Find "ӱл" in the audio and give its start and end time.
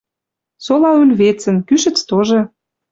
1.01-1.11